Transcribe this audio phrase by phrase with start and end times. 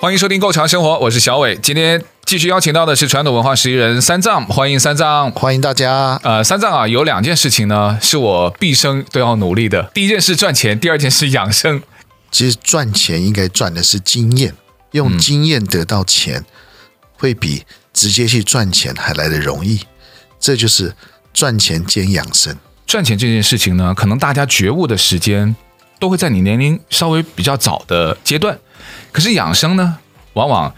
[0.00, 1.56] 欢迎收听《Go 潮生活》，我是小伟。
[1.56, 6.20] 今天继续邀请到的是传统文化十一人三藏，欢迎三藏，欢迎大家。
[6.22, 9.90] 呃，三藏啊，有两件事情呢，是我毕生都要努力的。
[9.92, 11.82] 第一件事赚钱，第二件事养生。
[12.30, 14.54] 其实赚钱应该赚的是经验，
[14.92, 16.44] 用经验得到钱，
[17.16, 19.80] 会比直接去赚钱还来得容易。
[20.38, 20.94] 这就是
[21.34, 22.56] 赚钱兼养生。
[22.86, 25.56] 赚钱这件事情呢，可能大家觉悟的时间
[25.98, 28.56] 都会在你年龄稍微比较早的阶段。
[29.12, 29.98] 可是养生呢，
[30.34, 30.74] 往往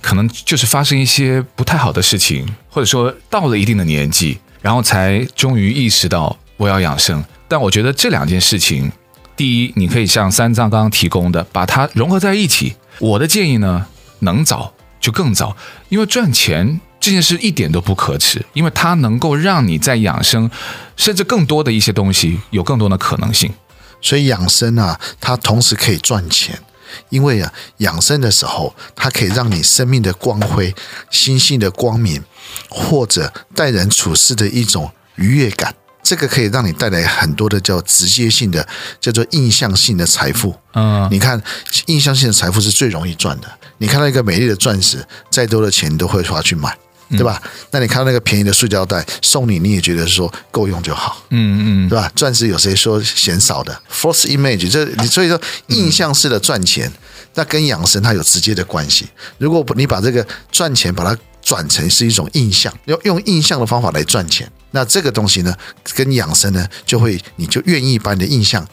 [0.00, 7.24] 可能就是发生一些不太好的事情，或者说到了一定的年纪，然后才终于意识到我要养生。
[7.48, 8.92] 但我觉得这两件事情，
[9.36, 12.76] 第一，你可以像三藏刚刚提供的，把它融合在一起。
[12.98, 13.86] 我的建议呢，
[14.20, 15.56] 能早就更早，
[15.88, 20.50] 因为赚钱这件事一点都不可耻，因为它能够让你在养生，
[20.96, 23.52] 甚至更多的一些东西有更多的可能性。
[24.00, 26.58] 所以养生啊，它同时可以赚钱。
[27.08, 30.74] 因为啊，养生的时候，它可以让你生命的光辉、
[31.10, 32.22] 心性的光明，
[32.68, 38.66] 或者待人处事的一种愉悦感，这个可以让你带来很多的叫直接性的，
[39.00, 40.54] 叫做印象性的财富。
[40.74, 41.42] 嗯，你看，
[41.86, 43.48] 印象性的财富是最容易赚的。
[43.78, 46.76] 你看到一个美丽的钻石，再多的钱你都会花去买。
[47.10, 47.42] 对吧？
[47.70, 51.22] 那你看到那个便宜的塑胶袋送你，你也觉得说够用就好。
[51.30, 52.10] 嗯嗯，对吧？
[52.14, 56.92] 钻石有谁说嫌少的？False image，这你所以说印象式的赚钱，
[57.34, 59.08] 那跟养生它有直接的关系。
[59.38, 65.54] 如果你把这个赚钱把它转成是一种印象，用用印象的方法来赚钱，那这个东西呢，
[65.94, 68.66] 跟养生呢，就会你就愿意把你的印象、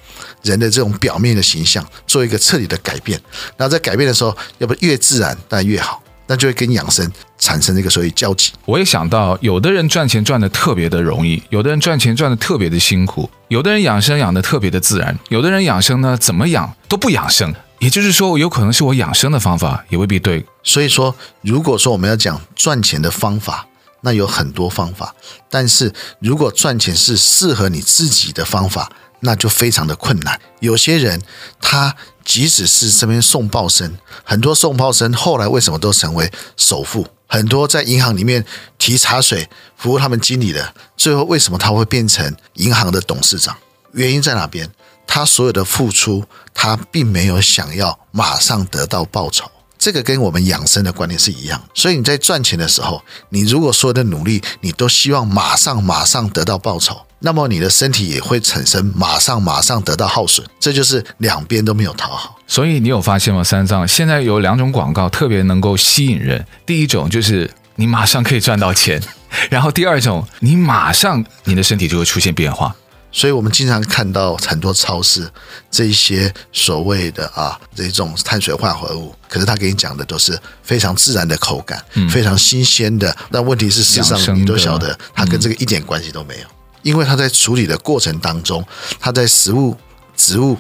[0.44, 3.20] 人的这种表面的形象做一个彻底的改变。
[3.56, 6.02] 那在改变的时候，要不越自然但越好。
[6.28, 8.52] 那就会跟养生产生这个所谓交集。
[8.66, 17.54] 我也想到，有的人赚钱赚得特别的容易，有的人赚钱赚得特别的辛苦，有的人养生养得特别的自然，有的人养生呢，怎么养都不养生。
[17.80, 20.44] 也就是说，有可能是我养生的方法也未必对。
[20.64, 23.68] 所以说，如果说我们要讲赚钱的方法，
[24.02, 25.14] 那有很多方法。
[25.50, 28.90] 但是如果赚钱是适合你自己的方法，
[29.22, 30.40] 那就非常的困难。
[30.60, 31.22] 有些人
[31.62, 31.96] 他。
[32.26, 37.06] 即使是这边送报生，很多送报生后来为什么都成为首富？
[37.28, 38.44] 很多在银行里面
[38.80, 43.56] 提茶水服务他们经理的，最后为什么他会变成银行的董事长？
[43.92, 44.68] 原因在哪边？
[45.06, 49.46] 他所有的付出，他并没有想要马上得到报酬。
[49.78, 51.64] 这个跟我们养生的观念是一样。
[51.76, 57.05] 所以你在赚钱的时候，你如果所有的努力，你都希望马上马上得到报酬。
[57.20, 62.38] 那么你的身体也会产生马上马上得到耗损，这就是两边都没有讨好。
[62.46, 63.44] 所以你有发现吗？
[63.44, 66.46] 三藏现在有两种广告特别能够吸引人。
[66.66, 69.02] 第一种就是你马上可以赚到钱，
[69.50, 72.76] 然后第二种你马上你的身体就会出现变化。
[73.12, 75.26] 所以我们经常看到很多超市
[75.72, 83.16] 这一些所谓的啊这种碳水化合物，可是他给你讲的都是非常自然的口感，嗯、非常新鲜的。
[83.32, 86.48] 但问题是，事实上你都晓得，它跟这个一点关系都没有。
[86.86, 88.64] 因为它在处理的过程当中，
[89.00, 89.76] 它在食物、
[90.16, 90.56] 植物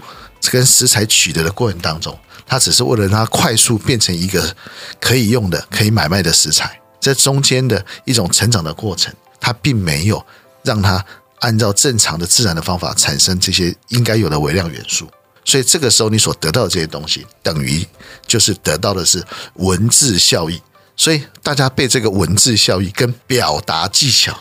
[0.49, 4.55] 跟食材取得的过程当中，它只是为了让它快速变成一个
[4.99, 6.81] 可以用的、可以买卖的食材。
[6.99, 10.25] 这中间的一种成长的过程，它并没有
[10.63, 11.05] 让它
[11.41, 15.07] 按照正常的自然的方法产生这些应该有的微量元素。
[15.43, 17.85] 所以这个时候你所得到的这些东西，等于
[18.25, 19.23] 就是得到的是
[19.57, 20.59] 文字效益。
[20.97, 24.35] 所以大家被这个文字效益跟表达技巧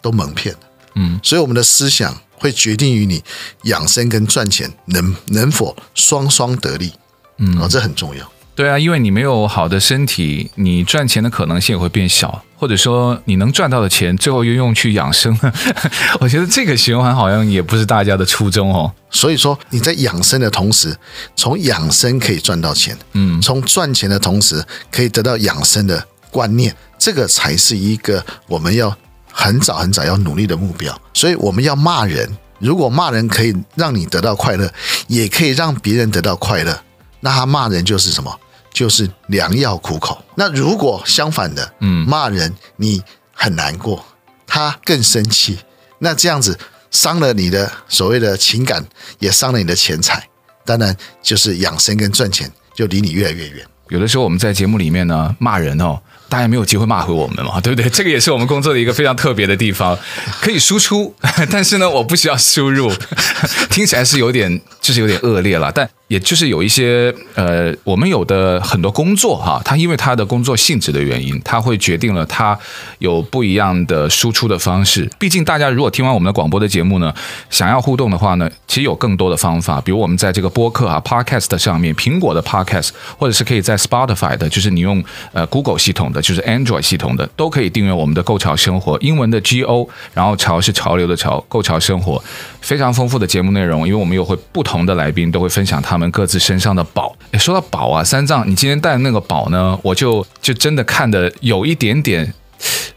[0.00, 0.60] 都蒙骗了。
[0.96, 3.22] 嗯，所以我们的思想会决定于你
[3.62, 6.92] 养生跟赚钱能能否双双得利，
[7.38, 8.30] 嗯，哦，这很重要。
[8.54, 15.38] 对啊，因为你没有好的身体，你赚钱的可能性也会变小，或者说你能赚到的钱最后又用去养生，
[16.20, 18.90] 我觉得这个循环好像也不是大家的初衷哦。
[19.10, 20.96] 所以说你在养生的同时，
[21.36, 28.96] 从养生可以赚到钱，嗯，从赚钱的同时可以得到养生的观念，这个才是一个我们要。
[29.38, 32.26] 很早很早要努力的目标，所以我们要骂人。
[32.58, 34.72] 如果骂人可以让你得到快乐，
[35.08, 36.82] 也可以让别人得到快乐，
[37.20, 38.34] 那他骂人就是什么？
[38.72, 40.24] 就是良药苦口。
[40.36, 43.02] 那如果相反的，嗯，骂人你
[43.34, 44.02] 很难过，
[44.46, 45.58] 他更生气，
[45.98, 46.58] 那这样子
[46.90, 48.82] 伤了你的所谓的情感，
[49.18, 50.26] 也伤了你的钱财，
[50.64, 53.66] 当然就是养生跟赚钱就离你越来越远。
[53.90, 56.00] 有的时候我们在节目里面呢骂人哦。
[56.28, 57.88] 大家没有机会骂回我们嘛，对不对？
[57.90, 59.96] 这个也是我们工作的一个非常特别的地方，
[60.40, 61.14] 可以输出，
[61.50, 62.92] 但是呢，我不需要输入，
[63.70, 65.88] 听起来是有点，就是有点恶劣了，但。
[66.08, 72.56] 也就是有一些呃，我们有的很多工作哈，它因为它的工作性质的原因，它会决定了它
[73.00, 75.10] 有不一样的输出的方式。
[75.18, 77.12] 毕竟大家如果听完我们的广播的节目呢，
[77.50, 92.22] 想要互动的话呢，其实有更多的方法，比如我们在这个播客啊 Podcast 上面，苹果的 Podcast，或者是可以在 Spotify 的，就是你用呃 Google 系统的，就是 Android 系统的，都可以订阅我们的“购潮生活”，英文的 G O，然后潮是潮流的潮，购潮生活，
[92.60, 95.95] 非常丰富的节目内容，因为我们有会不同的来宾都会分享他。
[95.96, 102.30] 他们各自身上的宝，诶，说到宝啊，三藏，你今天带的那个宝呢，我就就真的看得有一点点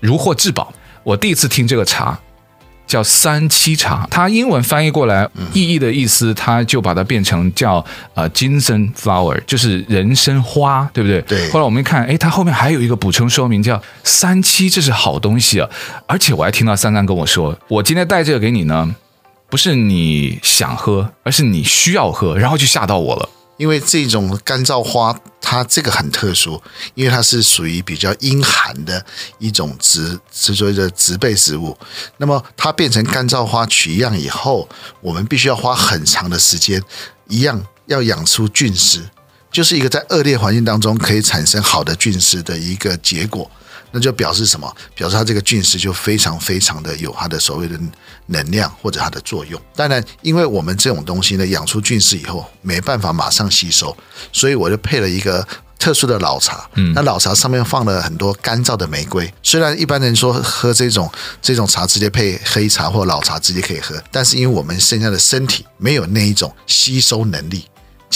[0.02, 0.74] 如获至宝。
[1.04, 2.20] 我第一次听这个茶
[2.86, 7.84] 叫三七茶，它英文翻译过来意义的意思，它就把它变成叫
[8.16, 11.22] 呃金森 flower，就是人参花，对不对？
[11.22, 11.50] 对。
[11.52, 15.70] 后来我们一看，诶，它后面还有一个补充说明叫三七，这是好东西啊！
[16.06, 18.94] 而且我还听到三藏跟我说，我今天带这个给你呢。
[19.50, 23.28] 不是你想喝，而是你需要喝，然后就吓到我了。
[23.58, 26.62] 因为这种干燥花，它这个很特殊，
[26.96, 29.06] 因为它是属于比较阴寒的
[29.38, 31.78] 一种植，是所谓的植被植物。
[32.18, 34.70] 那么它变成干燥花取样以后，
[35.02, 36.82] 我们必须要花很长的时间，
[37.28, 39.10] 一样要养出菌丝，
[39.52, 43.50] 就是一个在恶劣环境当中可以产生好的菌丝的一个结果。
[43.92, 44.72] 那就表示什么？
[44.94, 47.76] 表示它这个菌丝就非常非常的有它的所谓的
[48.28, 49.60] 能量或者它的作用。
[49.76, 53.98] 当然，因为我们这种东西呢，养出菌丝以后没办法马上吸收，
[54.32, 55.44] 所以我就配了一个
[55.80, 56.70] 特殊的老茶。
[56.76, 59.34] 嗯，那老茶上面放了很多干燥的玫瑰。
[59.42, 61.12] 虽然一般人说喝这种
[61.42, 67.66] 这种茶直接配黑茶或老茶直接可以喝，但是因为我们现在的身体没有那一种吸收能力。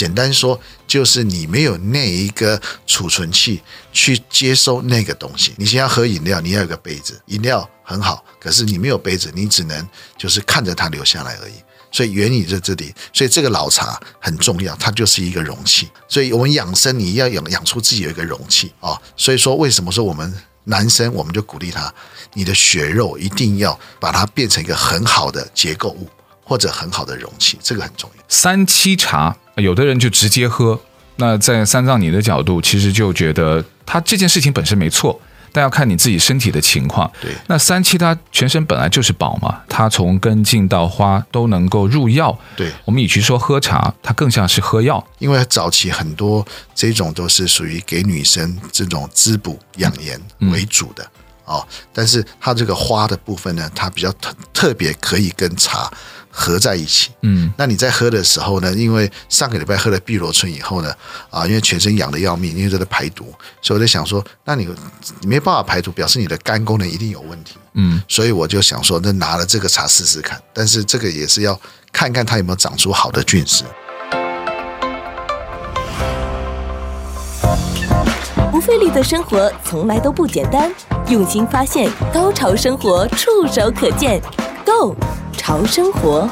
[0.04, 5.54] 简单说，就是你没有那一个储存器去接收那个东西。
[5.56, 11.54] 你先要喝饮料，你要有个杯子，饮料很好，可是你没有杯子，你只能就是看着它流下来而已。
[11.90, 15.88] 所以原理在这里，所以这个老茶很重要，它就是一个容器。
[16.06, 19.00] 所以我们养生，你要养养出自己有一个容器啊。
[19.16, 20.30] 所以说，为什么说我们
[20.64, 21.90] 男生，我们就鼓励他，
[22.34, 26.06] 你的血肉一定要把它变成一个很好的结构物。
[26.46, 28.24] 或者很好的容器，这个很重要。
[28.28, 30.78] 三七茶，有的人就直接喝。
[31.16, 35.20] 那在三藏你的角度，其实就觉得他这件事情本身没错，
[35.52, 37.08] 但要看你自己身体的情况。
[37.20, 42.36] 对，那三七它全身本来就是宝嘛，它从根茎到花都能够入药。
[42.56, 50.20] 对，我们与其说喝茶，它更像是喝药，因为早期很多这种都是属于给女生这种滋补养颜
[50.50, 51.04] 为主的。
[51.04, 55.92] 嗯嗯哦，但是它这个花的部分呢，它比较特特别，可以跟茶
[56.36, 57.12] 合在一起。
[57.22, 60.92] 嗯，那你在喝的时候呢，因为上个礼拜喝了碧螺春以后呢，
[61.30, 63.32] 啊，因为全身痒的要命，因为这个排毒，
[63.62, 64.68] 所以我在想说，那你
[65.20, 67.54] 你没办法排毒，表示你的肝功能一定有问题。
[67.74, 71.58] 嗯，所以我就想说，那拿了这个茶试试看，但是这个也是要
[71.92, 73.64] 看看它有没有长出好的菌丝。
[78.50, 80.72] 不费力的生活从来都不简单，
[81.08, 84.22] 用心发现，高潮生活触手可见
[84.64, 84.96] Go
[85.44, 86.26] 潮生活。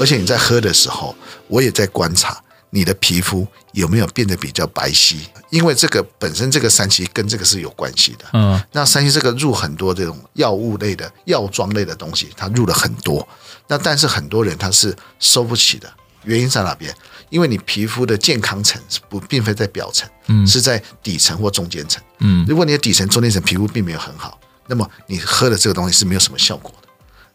[0.00, 1.14] 而且你在喝的时候，
[1.46, 2.36] 我也在观察
[2.70, 5.14] 你的皮肤有没有变得比较白皙，
[5.50, 8.24] 因为这个本身这个三七跟这个是有关系的。
[8.32, 13.26] 嗯，那三七这个入很多这种药物类的药妆类的东西，它入了很多，
[13.68, 15.88] 那但是很多人他是收不起的。
[16.24, 16.92] 原因在哪边？
[17.30, 22.44] 因为你皮肤的健康层是不，并非在表层，嗯，是在底层或中间层，嗯。
[22.48, 26.85] 如果你的底层、中间层皮肤并没有很好，那么你喝的这个东西是没有什么效果的。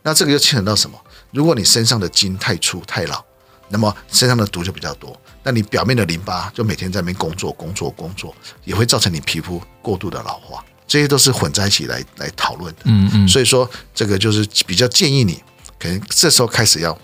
[0.01, 0.99] 那这个又牵扯到什么？
[1.31, 3.23] 如果你身上的筋太粗太老，
[3.69, 5.19] 那么身上的毒就比较多。
[5.43, 10.63] 那你表面的淋巴就每天在那边工作、工作、工作，也会造成你皮肤过度的老化。
[10.87, 13.27] 这些都是混在一起来来讨论的，嗯嗯。
[13.27, 15.41] 所以说，这个就是比较建议你，
[15.79, 16.97] 可能这时候开始要。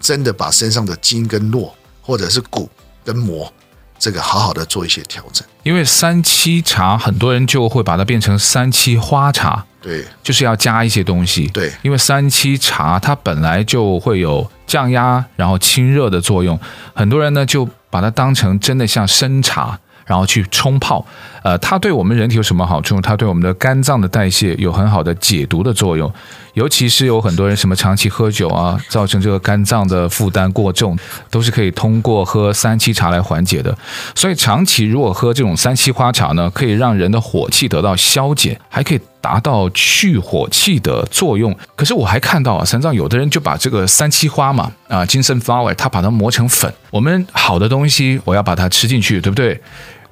[0.00, 2.68] 真的把身上的筋跟络，或者是骨
[3.04, 3.54] 跟膜，
[4.02, 5.46] 这个好好的做一些调整。
[5.62, 11.46] 因为三七茶，很多人就会把它变成三七花茶，对，就是要加一些东西。
[11.54, 16.58] 对，因为三七茶它本来就会有降压，然后清热的作用，
[16.92, 19.78] 很多人呢就把它当成真的像参茶。
[20.04, 21.06] 然后去冲泡，
[21.42, 23.00] 呃，它对我们人体有什么好处？
[23.00, 26.12] 它对我们的肝脏的代谢有很好的解毒的作用。
[26.54, 30.96] 尤其是有很多人什么长期喝酒啊，造成这个肝脏的负担过重，
[31.30, 33.74] 都是可以通过喝三七茶来缓解的。
[34.14, 41.56] 所以长期如果喝这种三七花茶呢，可以让人的火气得到消减，还可以达到去火气的作用。
[41.74, 46.70] 可是我还看到啊，三藏有的人就把这个三七花嘛，啊，金森 flower，他把它磨成粉。
[46.90, 49.58] 我们好的东西，我要把它吃进去，对不对？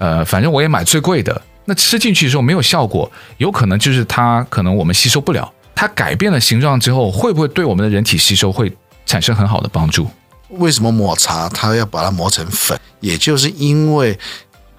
[0.01, 1.41] 呃，反正我也买最贵的。
[1.67, 5.53] 那吃进去的时候没有效果，有可能就是它可能我们吸收不了。
[5.75, 8.75] 它改变了形状之后，会不会对我们的人体吸收会
[9.07, 10.11] 产生很好的帮助？
[10.49, 12.77] 为什么抹茶它要把它磨成粉？
[13.01, 14.19] 也就是因为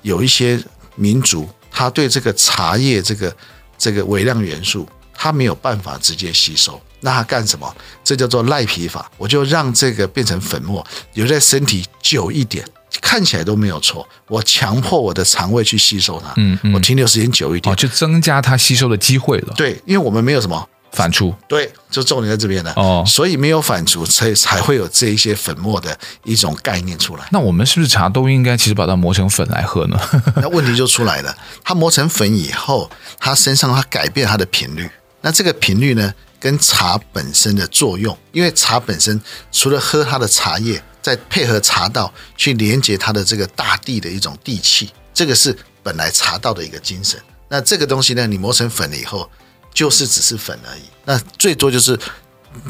[0.01, 0.61] 有一些
[0.95, 3.33] 民族，他对这个茶叶这个
[3.77, 6.81] 这个微量元素，它没有办法直接吸收。
[6.99, 7.73] 那它干什么？
[8.03, 9.09] 这叫做赖皮法。
[9.17, 12.65] 我就让这个变成粉末，留在身体久一点。
[12.99, 19.53] 看起来都没有错，我强迫我的肠胃去吸收它，嗯，嗯，我停留时间久一点，哦，就增加它吸收的机会了。
[19.55, 22.73] 对，因为我们没有什么反刍，对，就重点在这边了。
[22.75, 27.25] 哦，所以没有反刍，所以才会有这一些粉末的一种概念出来。
[27.31, 29.97] 那我们是不是茶都应该其实把它磨成粉来喝呢？
[30.35, 31.33] 那问题就出来了，
[31.63, 34.89] 它磨成粉以后，它身上它改变它的频率，
[35.21, 39.21] 那这个频率呢，跟茶本身的作用，因为茶本身
[39.51, 40.83] 除了喝它的茶叶。
[41.01, 47.19] 再配合茶道去连接它的这个大地的一种地气，这个是本来茶道的一个精神。
[47.49, 49.29] 那这个东西呢，你磨成粉了以后，
[49.73, 50.81] 就是只是粉而已。
[51.03, 51.99] 那最多就是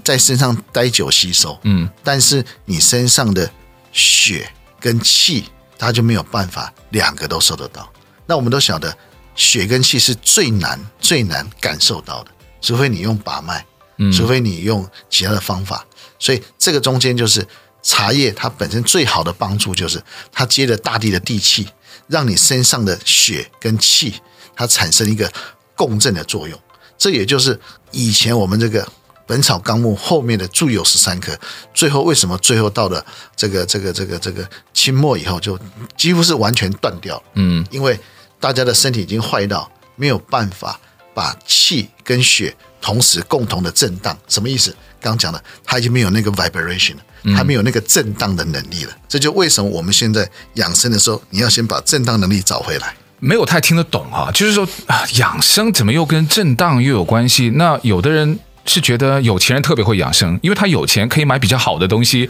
[0.03, 3.51] 在身上待久吸收，嗯，但是你身上的
[3.91, 7.91] 血跟气，它就没有办法两个都收得到。
[8.25, 8.97] 那我们都晓得，
[9.35, 13.65] 血跟气是最难最难感受到的，除非你用把脉，
[14.13, 15.85] 除非你用其他的方法。
[16.17, 17.45] 所以这个中间就是。
[17.81, 21.67] 茶叶它本身最好的帮助就是它接着大地的地气，
[22.07, 24.13] 让你身上的血跟气
[24.55, 25.31] 它产生一个
[25.75, 26.59] 共振的作用。
[26.97, 27.59] 这也就是
[27.91, 28.83] 以前我们这个
[29.25, 31.35] 《本草纲目》后面的注有十三颗，
[31.73, 33.03] 最后为什么最后到了
[33.35, 35.57] 这个这个这个这个清末以后就
[35.97, 37.21] 几乎是完全断掉？
[37.33, 37.99] 嗯，因为
[38.39, 40.79] 大家的身体已经坏到没有办法
[41.13, 44.17] 把气跟血同时共同的震荡。
[44.27, 44.75] 什么意思？
[44.99, 47.01] 刚讲的，它已经没有那个 vibration 了。
[47.35, 52.95] 还没有那个震荡的能力了，这就为什么我们现在养生的时候，你要先把震荡能力找回来。
[53.19, 57.51] 没有太听得懂啊，就是说啊，养生怎么又跟震荡又有关系？
[57.51, 62.27] 那有的人是觉得有钱人特别会养生，因为他有钱可以买比较好的东西。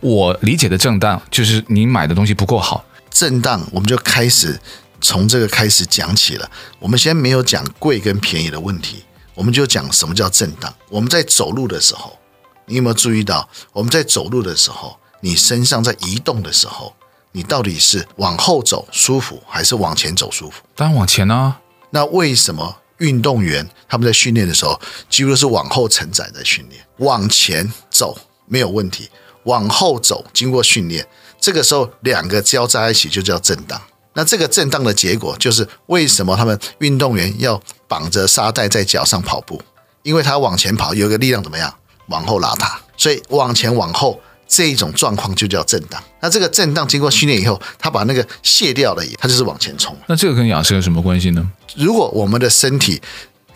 [0.00, 2.84] 我理解的震荡就是你买的东西不够好。
[3.10, 4.60] 震荡，我们就开始
[5.00, 6.50] 从这个开始讲起了。
[6.78, 9.02] 我们先没有讲贵跟便宜的问题，
[9.34, 10.74] 我们就讲什么叫震荡。
[10.88, 12.18] 我们在走路的时候。
[12.66, 16.94] 你有没有注意到，我们在走路的时候，你身上在移动的时候，
[17.32, 20.62] 你到底是往后走舒服，还是往前走舒服？
[20.74, 21.60] 当然往前啊。
[21.90, 26.82] 那为什么运动员他们在训练的时候，几乎都是往后承载的训练？
[27.00, 29.10] 往前走没有问题，
[29.42, 31.06] 往后走经过训练，
[31.38, 33.78] 这个时候两个交在一起就叫震荡。
[34.14, 39.60] 那这个震荡的结果就是为什么他们运动员要绑着沙袋在脚上跑步？
[40.02, 41.74] 因为他往前跑有一个力量怎么样？
[42.08, 46.02] 往后拉它，所以往前往后这一种状况就叫震荡。
[46.20, 49.96] 那这个震荡经过训练以后，他把那个卸掉了，他就是往前冲。
[50.06, 51.50] 那这个跟养生有什么关系呢？
[51.74, 53.00] 如果我们的身体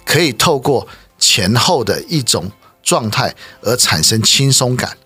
[0.07, 0.89] 可以透过
[1.19, 2.51] 前后的一种
[2.83, 4.97] 状态而产生轻松感，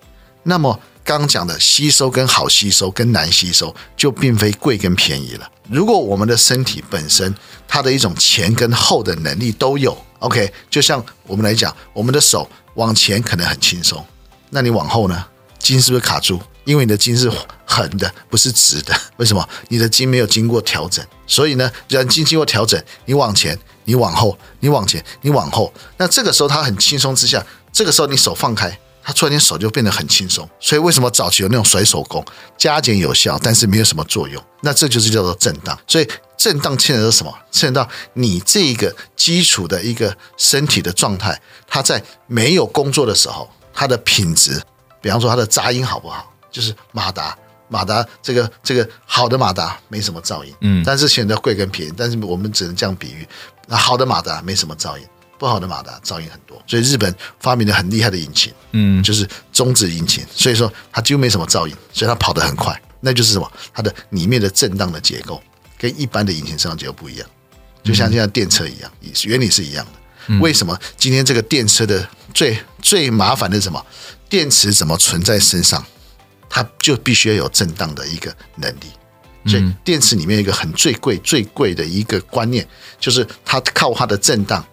[0.45, 5.51] 那么刚讲的吸收跟好吸收跟难吸收就并非贵跟便宜了。
[5.69, 7.35] 如果我们的身体本身
[7.67, 12.49] 它的一种前跟后的能力都有，OK，就像我们来讲，我们的手。
[12.77, 14.03] 往前可能很轻松，
[14.49, 15.27] 那你往后呢？
[15.59, 16.41] 筋是不是卡住？
[16.65, 17.31] 因为你的筋是
[17.67, 18.99] 横的，不是直的。
[19.19, 19.47] 为什么？
[19.69, 25.71] 你的筋没有经过调整，所以呢，人筋经过调整，你往前，你往后，你往前，你往后。
[25.99, 30.49] 那这个时候它很轻松之下，这个时候你手放开，它突然间手就变得很轻松。
[30.61, 32.25] 所以为什么早期有那种甩手功，
[32.57, 34.43] 加减有效，但是没有什么作用？
[34.61, 35.79] 那这就是叫做震荡。
[35.87, 37.33] 所以震荡牵扯到什么？
[37.51, 41.41] 牵扯到你这个基础的一个身体的状态。
[41.67, 44.61] 它在没有工作的时候，它的品质，
[45.01, 46.33] 比方说它的杂音好不好？
[46.51, 47.35] 就是马达，
[47.69, 53.27] 马达这个这个好的马达没什么噪音，嗯，但是选择贵跟便宜，但是我们只能这样比喻。
[53.67, 55.05] 那好的马达没什么噪音，
[55.43, 56.63] 不好的马达噪音很多。
[56.69, 62.81] 所以日本发明了很厉害的引擎，嗯，就是中子引擎，所以说它几乎没什么噪音，所以它跑得很快。
[63.01, 63.53] 那就是什么？
[63.75, 65.43] 它的里面的震荡的结构
[65.77, 67.29] 跟一般的引擎声浪结构不一样，
[67.83, 68.93] 就像现在电车一样，
[69.25, 70.39] 原理是一样的。
[70.39, 73.85] 为什么今天这个电车的最最麻烦的是什么？
[74.29, 75.85] 电池怎么存在身上，
[76.49, 78.87] 它就必须要有震荡的一个能力。
[79.45, 82.65] 所以电池里面一个很最贵最贵的一个观念，
[83.01, 84.65] 就是它靠它的震荡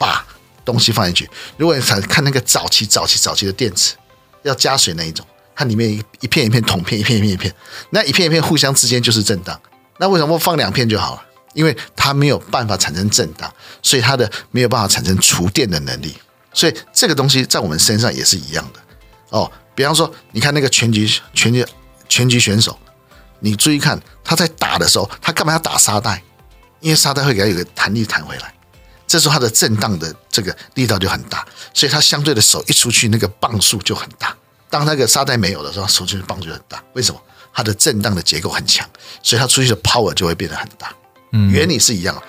[0.00, 0.24] 把
[0.64, 1.30] 东西放进去。
[1.58, 3.94] 如果你想看那个早期、早期、早期的电池，
[4.44, 7.54] 要加水那一种，它里面一片一片铜片，一片一片一片，
[7.90, 9.60] 那一片一片互相之间就是震荡。
[9.98, 11.22] 那为什么不放两片就好了？
[11.52, 13.52] 因为它没有办法产生震荡，
[13.82, 16.16] 所以它的没有办法产生储电的能力。
[16.54, 18.80] 所以这个东西在我们身上也是一样的
[19.28, 19.50] 哦。
[19.74, 21.64] 比方说，你看那个拳击拳击
[22.08, 22.78] 拳击选手，
[23.40, 26.22] 你注意看他在打的时候，他干嘛要打沙袋？
[26.80, 28.54] 因为沙袋会给他有个弹力弹回来，
[29.10, 34.32] 这时候它的震荡的这个力道就很大，所以它相对的手一出去，那个磅数就很大。
[34.70, 36.80] 当那个沙袋没有的时候，手出去磅就很大。
[36.92, 37.20] 为什么？
[37.52, 38.88] 它的震荡的结构很强，
[39.20, 40.92] 所以它出去的 power 就会变得很大。
[41.32, 42.22] 嗯，原理是一样的。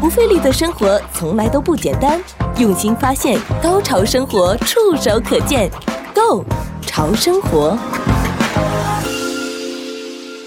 [0.00, 2.18] 不费力的生活从来都不简单，
[2.56, 5.70] 用心发现，高潮生活触手可见
[6.14, 6.46] Go
[6.86, 7.78] 潮生活。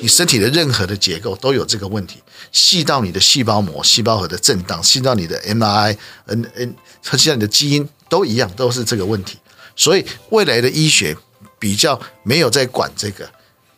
[0.04, 5.96] 你身体的任何的结构都有这个问题，细到你的细胞膜、细胞核的震荡，细到你的 MRI、
[6.26, 6.76] N N，
[7.14, 9.38] 细到你的基因都一样，都是这个问题。
[9.78, 11.16] 所以未来的医学
[11.58, 13.26] 比较没有在管这个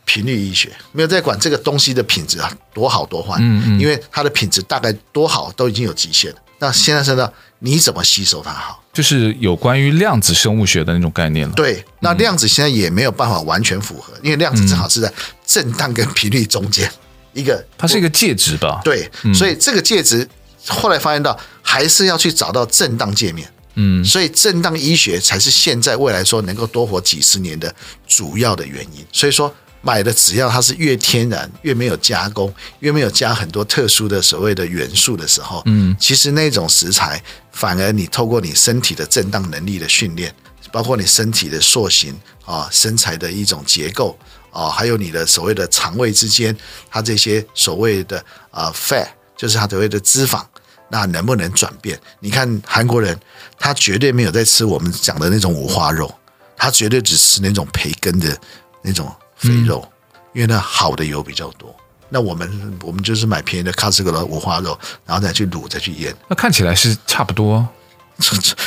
[0.03, 6.37] 频率医学，没有在管这个东西的品质啊多好多坏，嗯嗯，因为它的品质大概多好都已经有极限了。
[6.59, 8.81] 那现在是呢，你怎么吸收它好？
[8.93, 11.53] 就是有关于量子生物学的那种概念了。
[11.53, 15.11] 对，那量子现在也没有办法完全符合，因为量子正好是在
[15.45, 16.89] 震荡跟频率中间
[17.33, 18.79] 一个，它是一个介质吧？
[18.85, 20.25] 对，所以这个介质
[20.65, 23.45] 后来发现到还是要去找到震荡界面。
[23.77, 27.75] 嗯，所以震荡医学才是现在未来说能够多活几十年的
[28.07, 29.05] 主要的原因。
[29.11, 29.53] 所以说
[29.85, 40.33] 买的只要它是越天然、越没有加工、越没有加很多特殊的所谓的元素的时候，嗯，其实那种食材反而你透过你身体的震荡能力的训练，
[40.71, 44.17] 包括你身体的塑形啊、身材的一种结构
[44.49, 46.57] 啊，还有你的所谓的肠胃之间，
[46.89, 48.17] 它这些所谓的
[48.49, 50.43] 啊 fat，就是它所谓的脂肪。
[50.87, 51.99] 那能不能转变？
[52.19, 53.19] 你看韩国人，
[53.57, 56.13] 他绝对没有在吃我们讲的那种五花肉，
[56.55, 58.37] 他绝对只吃那种培根的
[58.83, 61.75] 那种肥肉，嗯、因为那好的油比较多。
[62.09, 66.15] 那我们我们就是买便宜的 Costco 的五花肉，然后再去卤，再去腌。
[66.27, 67.67] 那看起来是差不多。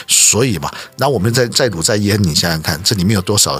[0.06, 3.58] 所以嘛，那我们再再卤再腌，你想想看，这里面有多少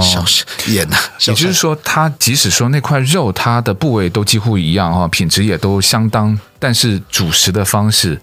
[0.00, 0.24] 小
[0.68, 0.96] 盐呢？
[1.26, 8.20] 也就是说，它即使说那块肉它的部位都几乎一样哈，品质也都相当，但是主食的方式，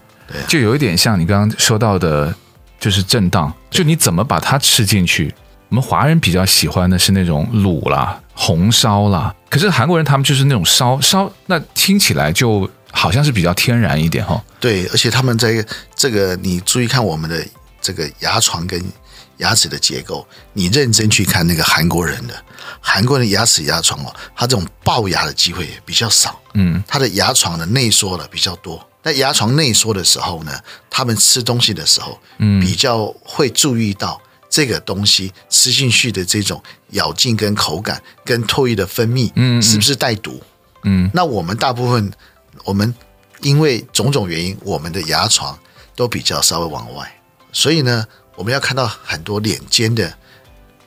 [0.48, 2.34] 就有一点像你刚刚说到的，
[2.80, 5.34] 就是震荡，就你怎么把它吃进去。
[5.72, 12.70] 我们华人比较喜欢的是那种卤啦、红烧啦，可是韩国人他们就是那种烧烧，那听起来就。
[12.94, 15.64] 好像是比较天然一点哈，对，而且他们在
[15.96, 17.42] 这个，你注意看我们的
[17.80, 18.78] 这个牙床跟
[19.38, 22.34] 牙齿的结构，你认真去看那个韩国人的
[22.82, 28.86] 韩国人的牙齿牙床哦，他这种龅牙的机会也比较少，嗯，他的牙床的内缩的比较多。
[29.02, 30.52] 那牙床内缩的时候呢，
[30.90, 34.20] 他们吃东西的时候，嗯，比较会注意到
[34.52, 40.42] 这个东西吃进去的这种咬劲跟口感跟唾液的分泌，嗯，是不是带毒？
[40.84, 42.12] 嗯，那我们大部分。
[42.64, 42.94] 我们
[43.40, 45.58] 因为种种原因，我们的牙床
[45.96, 47.12] 都比较稍微往外，
[47.50, 50.12] 所以呢，我们要看到很多脸尖的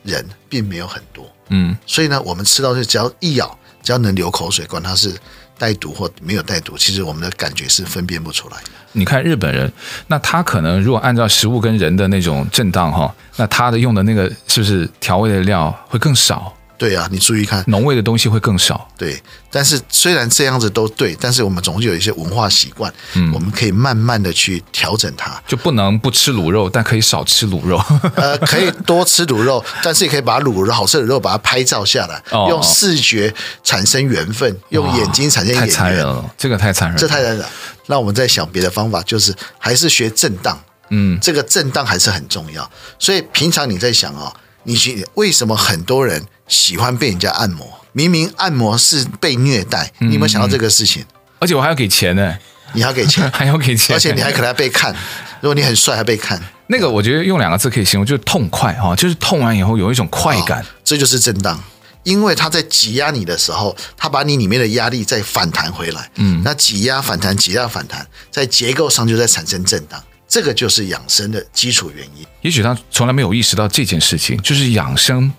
[0.04, 5.14] 人并没有很多，嗯，所以呢，我们吃到就只要一咬，只要能流口水，管它是
[5.56, 8.70] 带毒或没有带毒，其实我们的感觉是分辨不出来的。
[8.90, 9.72] 你看日本人，
[10.08, 16.52] 那他可能如果按照食物跟人的那种震荡哈，那他的用的那个是不是调味的料会更少？
[16.78, 18.86] 对啊，你注意看，浓味的东西会更少。
[18.98, 25.42] 对，但是虽然这样子都对，但是我们总是有一些文化习惯，嗯，我们可以慢慢的去调整它。
[25.46, 27.82] 就不能不吃卤肉，但可以少吃卤肉。
[28.16, 33.32] 呃，可以多吃卤肉， 但是也可以把卤肉好吃的肉把它拍照下来，哦、用视觉
[33.64, 35.68] 产生缘分，用眼睛产生眼缘。
[35.68, 37.46] 太残忍了，这个太残忍，这太残忍。
[37.86, 40.60] 那我们在想别的方法，就是还是学震荡。
[40.90, 42.70] 嗯，这个震荡还是很重要。
[42.98, 46.22] 所以平常你在想啊、哦，你去为什么很多人？
[46.48, 51.04] 喜欢被人家按摩，明明按摩是被虐待，你有没有想到这个事情？
[51.38, 52.36] 而且我还要给钱呢，
[52.72, 54.94] 你要给钱， 还要给钱，而且你还可能被看。
[55.40, 56.40] 如果你很帅，还被看。
[56.68, 61.62] 那个我觉得用两个字可以形容，就是痛快哈，就是痛完以后有一种快感，这就是震荡。
[62.04, 72.24] 因为他在挤压你的时候，他把你里面的压力再反弹回来，嗯，那挤压反弹，挤压反弹，在结构上就在产生震荡，这个就是养生的基础原因。
[72.42, 75.32] 也许他从来没有意识到这件事情，就是养生，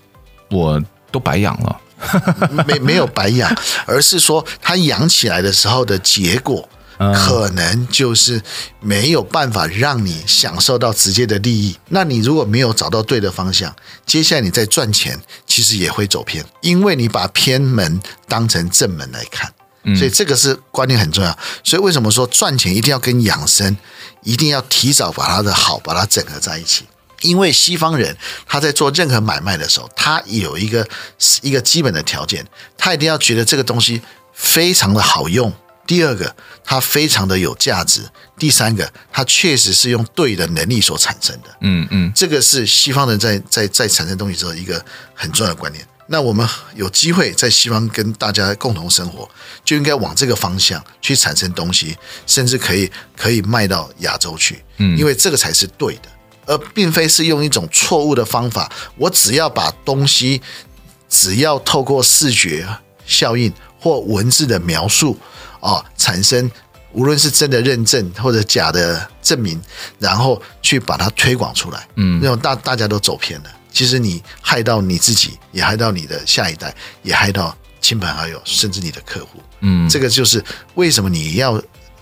[0.50, 0.82] 我。
[1.10, 1.80] 都白养了，
[2.66, 3.50] 没没有白养，
[3.86, 6.68] 而是说它养起来的时候的结果，
[6.98, 8.42] 可能就是
[8.80, 11.76] 没有办法让你享受到直接的利益。
[11.88, 19.52] 那你如果没有找到对的方向，接下来你再赚钱，其实也会走偏，因为你把偏门当成正门来看。
[19.96, 21.38] 所以这个是观念很重要。
[21.64, 23.74] 所以为什么说赚钱一定要跟养生，
[24.22, 26.84] 一定要提早把它的好把它整合在一起？
[27.20, 30.86] 因为西方人他在做任何买卖的时候，他有一个
[31.42, 34.00] 一个基本的条件，他一定要觉得这个东西
[34.32, 35.52] 非常的好用。
[35.86, 38.02] 第二个，它非常的有价值；
[38.38, 41.48] 第三个，它确实是用对的能力所产生的。
[41.62, 45.82] 嗯嗯，这个是西方人在在在产生东西之后一个很重要的观念。
[46.08, 49.26] 那我们有机会在西方跟大家共同生活，
[49.64, 54.62] 就应该往这个方向去产生东西，甚至可以可以卖到亚洲去。
[54.76, 56.10] 嗯，因为这个才是对的，
[56.48, 58.68] 而并非是用一种错误的方法。
[58.96, 60.42] 我只要把东西，
[61.08, 62.66] 只要透过视觉
[63.06, 65.16] 效应或文字的描述。
[65.60, 66.48] 哦，产生
[66.92, 69.60] 无论是真的认证或者假的证明，
[69.98, 73.50] 然后去把它推广出来，嗯，那种大大家都走偏了。
[73.72, 79.40] 其实你害到你自己，也害到你的下一代，也害到亲朋好友，甚至你的客户。
[79.60, 80.42] 嗯，这个就是
[80.76, 81.60] 为什么你要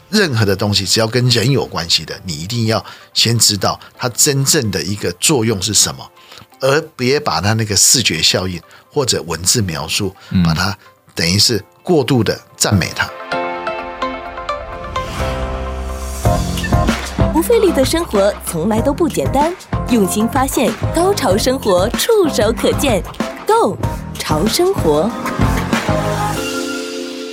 [0.09, 6.09] 任何的东西，只要跟人有关系的，你一定要先知道它真正的一个作用是什么，
[6.61, 10.15] 而别把它那个视觉效应或者文字描述，
[10.45, 10.77] 把它
[11.15, 13.11] 等于是过度的赞美它。
[17.33, 19.55] 不费力的生活从来都不简单，
[19.91, 23.03] 用心发现，高潮生活触手可见
[23.47, 23.77] ，Go
[24.19, 25.11] 潮生活。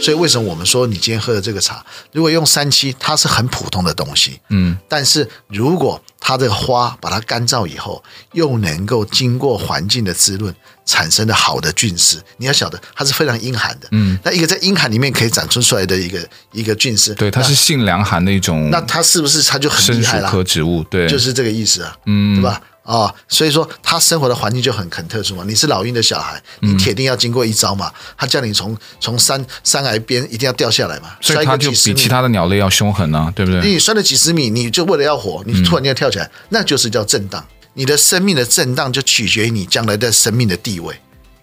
[0.04, 10.54] 所以为什么我们说你今天喝的这个茶，如果用三七，它是很普通的东西，嗯，但是如果它这个花把它干燥以后，又能够经过环境的滋润，
[10.86, 20.30] 产生的好的菌丝，你要晓得它是非常阴寒的，嗯，那一个在阴寒里面可以长出出来的一个一个菌丝，对，它是性凉寒的一种，那它是不是它就很厉害了？
[20.30, 22.62] 科植物，对，就是这个意思啊，嗯，对吧？
[22.84, 25.44] 啊、哦，所以说他生活的环境就很很特殊嘛。
[25.48, 27.92] 你是老鹰的小孩，你铁定要经过一招嘛。
[28.18, 31.16] 他叫你从从山山崖边一定要掉下来嘛。
[31.22, 33.62] 所以他就比其他的鸟类要凶狠呢、啊，对不对？
[33.62, 37.46] 你摔了几十米，你就为了要活，你突然间跳起来，嗯、那就是叫震荡。
[37.74, 40.94] 你的生命的震荡就取决于你将来的生命的地位。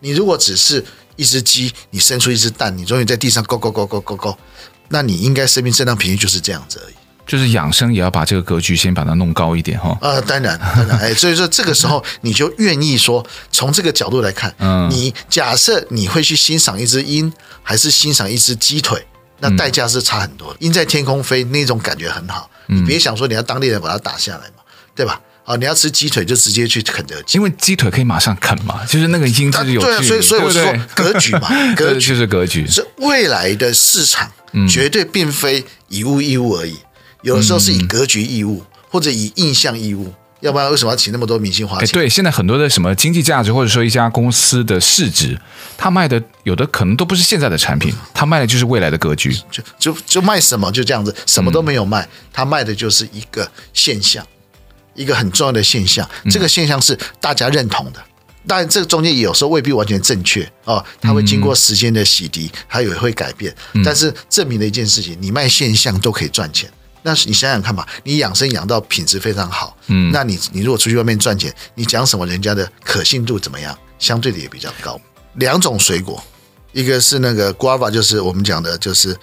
[0.01, 0.85] 你如果只是
[1.17, 4.37] 一只鸡，你生出一只蛋，你终于在地上咕咕咕咕咕咕，
[4.89, 6.95] 那你应该生命震荡频率就是这样子而已。
[7.31, 9.97] 就是养生也要把这个格局先把它弄高一点哈。
[10.01, 19.07] 呃，当然，当然，哎，所以说这个时候你就愿意说，从这个角度来看， 嗯，你假设你会去欣赏一只鹰，还是欣赏一只鸡腿，
[19.39, 20.57] 那代价是差很多的。
[20.59, 24.65] 鹰在天空飞，那种感觉很好，你别想说你要当地人把它打下来嘛，
[24.97, 25.21] 对吧？
[25.45, 29.81] 啊，你要吃鸡腿就直接去肯德基，因为鸡腿可以马上啃嘛，就是那个鹰就是有。
[29.81, 30.63] 对啊，所以所以我说
[30.97, 34.29] 格局嘛， 格局就是格局，是未来的市场，
[34.69, 36.77] 绝对并非以物易物而已。
[37.23, 41.89] 有的时候是以格局义务，嗯、或者以印象义务，要不然为什么要请那么多明星花钱？
[41.89, 45.39] 对，现在很多的什么经济价值，或者说一家公司的市值，
[45.77, 49.37] 他卖的有的可能都不是现在的产品，他卖的就是未来的格局。
[49.51, 54.27] 就就就卖什么就这样子，什么都没有卖，他卖的就是一个现象，
[54.95, 56.09] 一个很重要的现象。
[56.31, 58.03] 这个现象是大家认同的，
[58.47, 63.55] 当然这个中间有时候未必完全正确哦，它会经过时间的洗涤，它也会改变。
[63.85, 66.71] 但是证明了一件事情，你卖现象都可以赚钱。
[67.03, 73.77] 那是你想想看吧，你养生养到品质非常好，嗯，那你你如果出去外面赚钱，你讲什么人家的可信度怎么样？
[73.99, 75.01] 相对的也比较高。
[75.35, 76.23] 两种水果，
[76.73, 79.17] 一个是那个 guava，就是我们讲的，就是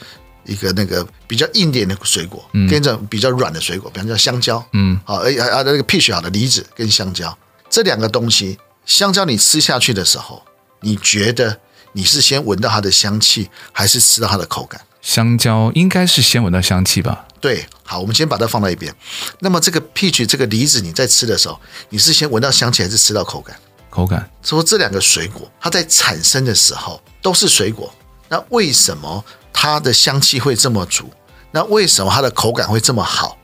[0.46, 7.38] 一个那个比较硬点的水果，跟一种比较软的水果，比方叫香蕉，嗯，好，而啊那个 peach 好的梨子跟香蕉
[7.70, 10.42] 这两个东西，香蕉你吃下去的时候，
[10.82, 11.60] 你觉得
[11.92, 14.80] 你是先闻到它的香气，还是吃到它的口感？
[15.08, 17.26] 香蕉应该是先闻到香气吧？
[17.40, 18.94] 对，好，我们先把它放到一边。
[19.40, 23.58] 那么这个 peach 这个梨子，你在吃的时候，你是先闻到香气，还是吃到口感？
[23.90, 24.30] 口感。
[24.44, 27.90] 说这两个水果，它在产生的时候都是水果，
[28.28, 31.10] 那为什么它的香气会这么足？
[31.52, 33.38] 那为什么它的口感会这么好？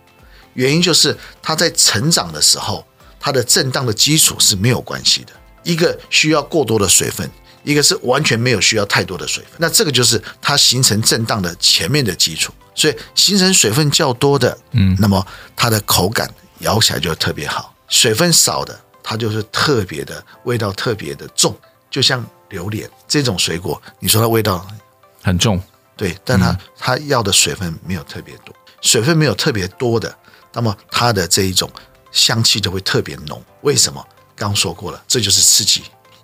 [0.55, 2.85] 原因就是它在成长的时候，
[3.21, 5.31] 它的震荡的基础是没有关系的。
[5.63, 7.31] 一个需要过多的水分。
[7.63, 12.53] 一个是完全没有需要太多的水分，那这个就是它形成震荡的前面的基础。
[12.75, 16.27] 所以形成水分较多的，嗯，那么它的口感
[16.59, 21.55] 咬起来就特别好；水分少的，它就是特别的味道特别的重。
[21.91, 24.67] 就像榴莲这种水果，你说它味道
[25.21, 25.61] 很重，
[25.95, 30.13] 对，但它它要的水分没有特别多，水分没有特别多的，
[30.51, 31.69] 那么它的这一种
[32.11, 33.39] 香气就会特别浓。
[33.61, 34.03] 为什么？
[34.35, 35.83] 刚说过了，这就是刺激。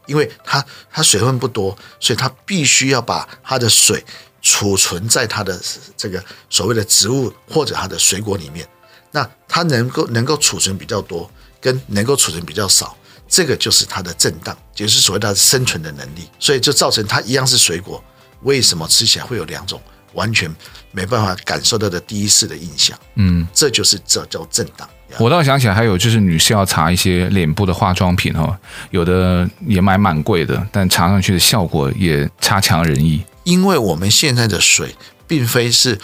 [0.10, 4.04] 因为它它水分不多，所以它必须要把它的水
[4.42, 5.58] 储存在它的
[5.96, 8.68] 这个所谓的植物或者它的水果里面。
[9.12, 11.30] 那它能够能够储存比较多，
[11.62, 16.30] 跟能够储存比较少，这个就是它的震荡，也是所谓它的生存的能力。
[16.40, 18.04] 所以就造成它一样是水果，
[18.42, 19.82] 为什么吃起来会有两种
[20.14, 20.50] 完全
[20.92, 22.98] 没办法感受到的第一次的印象。
[23.16, 24.88] 嗯，这就是这叫震荡。
[25.18, 28.56] 我倒想起来，还有就是女士要擦一些脸部的化妆品哦，
[28.92, 33.24] 有的也买蛮贵的，但擦上去的效果也差强人意。
[33.44, 34.96] 因为我们现在的水，
[35.26, 35.98] 并非是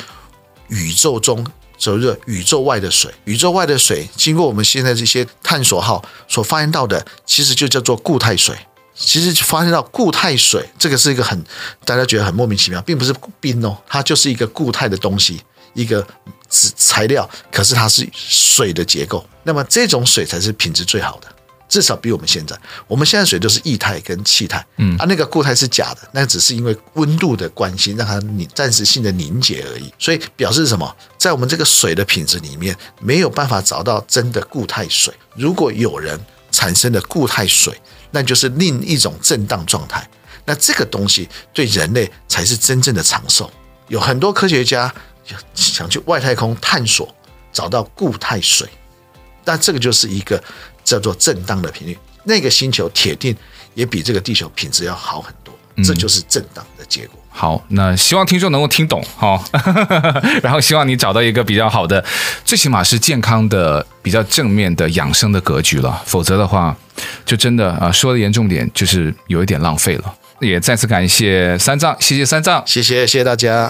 [0.69, 1.45] 宇宙中，
[1.77, 8.55] 就是宇宙外的水，宇宙外的水经过我们现在这些探索号所发现到的，其实就叫做固态水。
[8.95, 11.43] 其实发现到固态水，这个是一个很
[11.83, 15.41] 大家觉得很莫名其妙，并不是冰哦，它就是一个固态的东西，
[15.73, 16.05] 一个
[16.49, 19.23] 材料，可是它是水的结构。
[19.43, 21.27] 那么这种水才是品质最好的，
[21.67, 29.93] 至少比我们现在，我们现在水都是液态跟气态，嗯，啊，那个固态是假的，那只是因为温度的关系让它凝暂时性的凝结而已。
[29.99, 30.95] 所以表示什么？
[31.17, 35.13] 在我们这个水的品质里面，没有办法找到真的固态水。
[35.35, 36.19] 如果有人
[36.55, 37.77] 产生的固态水，
[38.11, 40.09] 那就是另一种震荡状态。
[40.45, 43.51] 那这个东西对人类才是真正的长寿。
[43.89, 44.93] 有很多科学家
[45.53, 47.13] 想去外太空探索，
[47.51, 48.69] 找到固态水，
[49.43, 50.41] 但这个就是一个
[50.83, 51.97] 叫做震荡的频率。
[52.23, 53.35] 那个星球铁定
[53.73, 55.53] 也比这个地球品质要好很多。
[55.83, 57.19] 这就是震荡的结果。
[57.29, 59.37] 好，那希望听众能够听懂哈，
[60.41, 62.03] 然后希望你找到一个比较好的，
[62.45, 66.01] 最起码是健康的、比较正面的养生的格局了。
[66.05, 66.75] 否则的话，
[67.25, 70.13] 就真的啊，说的严重点，就是有一点浪费了。
[70.39, 73.69] 也再次感谢三藏，谢谢三藏，谢谢谢谢大家。